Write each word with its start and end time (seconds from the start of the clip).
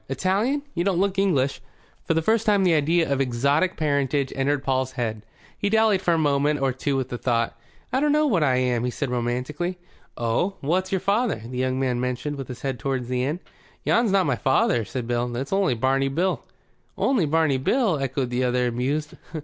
Italian? 0.09 0.63
You 0.73 0.83
don't 0.83 0.97
look 0.99 1.19
English." 1.19 1.61
For 2.05 2.15
the 2.15 2.23
first 2.23 2.47
time 2.47 2.63
the 2.63 2.73
idea 2.73 3.07
of 3.13 3.21
exotic 3.21 3.77
parentage 3.77 4.33
entered 4.35 4.63
Paul's 4.63 4.93
head. 4.93 5.23
He 5.55 5.69
dallied 5.69 6.01
for 6.01 6.15
a 6.15 6.17
moment 6.17 6.59
or 6.59 6.71
two 6.73 6.97
with 6.97 7.09
the 7.09 7.19
thought. 7.19 7.55
"I 7.93 7.99
dunno 7.99 8.25
what 8.25 8.41
I 8.41 8.55
am," 8.55 8.83
he 8.83 8.89
said 8.89 9.11
romantically. 9.11 9.77
"Oh? 10.17 10.55
What's 10.61 10.91
your 10.91 11.01
father?" 11.01 11.43
The 11.45 11.59
young 11.59 11.79
man 11.79 11.99
motioned 11.99 12.37
with 12.37 12.47
his 12.47 12.63
head 12.63 12.79
toward 12.79 13.09
the 13.09 13.23
inn. 13.23 13.41
"Yon's 13.83 14.11
not 14.11 14.25
my 14.25 14.35
father," 14.37 14.85
said 14.85 15.07
Paul. 15.07 15.35
"It's 15.35 15.53
only 15.53 15.75
Barney 15.75 16.07
Bill." 16.09 16.45
"Only 16.97 17.27
Barney 17.27 17.59
Bill?" 17.59 17.99
echoed 17.99 18.31
the 18.31 18.43
other, 18.43 18.65
amused. 18.65 19.13